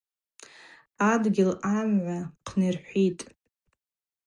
Адгьыл 1.11 1.51
амгӏа 1.77 2.19
хънирхӏвитӏ. 2.47 3.21